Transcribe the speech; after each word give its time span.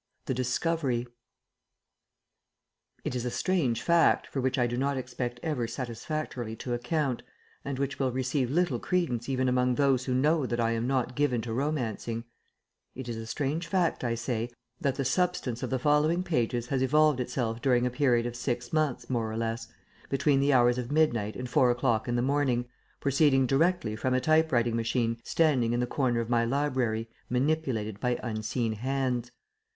THE 0.25 0.33
DISCOVERY 0.33 1.05
It 3.03 3.13
is 3.13 3.23
a 3.23 3.29
strange 3.29 3.83
fact, 3.83 4.25
for 4.25 4.41
which 4.41 4.57
I 4.57 4.65
do 4.65 4.75
not 4.75 4.97
expect 4.97 5.39
ever 5.43 5.67
satisfactorily 5.67 6.55
to 6.55 6.73
account, 6.73 7.21
and 7.63 7.77
which 7.77 7.99
will 7.99 8.11
receive 8.11 8.49
little 8.49 8.79
credence 8.79 9.29
even 9.29 9.47
among 9.47 9.75
those 9.75 10.05
who 10.05 10.15
know 10.15 10.47
that 10.47 10.59
I 10.59 10.71
am 10.71 10.87
not 10.87 11.15
given 11.15 11.39
to 11.43 11.53
romancing 11.53 12.23
it 12.95 13.07
is 13.07 13.15
a 13.15 13.27
strange 13.27 13.67
fact, 13.67 14.03
I 14.03 14.15
say, 14.15 14.49
that 14.79 14.95
the 14.95 15.05
substance 15.05 15.61
of 15.61 15.69
the 15.69 15.77
following 15.77 16.23
pages 16.23 16.65
has 16.69 16.81
evolved 16.81 17.19
itself 17.19 17.61
during 17.61 17.85
a 17.85 17.91
period 17.91 18.25
of 18.25 18.35
six 18.35 18.73
months, 18.73 19.07
more 19.07 19.31
or 19.31 19.37
less, 19.37 19.67
between 20.09 20.39
the 20.39 20.51
hours 20.51 20.79
of 20.79 20.91
midnight 20.91 21.35
and 21.35 21.47
four 21.47 21.69
o'clock 21.69 22.07
in 22.07 22.15
the 22.15 22.23
morning, 22.23 22.67
proceeding 22.99 23.45
directly 23.45 23.95
from 23.95 24.15
a 24.15 24.19
type 24.19 24.51
writing 24.51 24.75
machine 24.75 25.21
standing 25.23 25.73
in 25.73 25.79
the 25.79 25.85
corner 25.85 26.19
of 26.19 26.27
my 26.27 26.43
library, 26.43 27.07
manipulated 27.29 27.99
by 27.99 28.19
unseen 28.23 28.73
hands. 28.73 29.29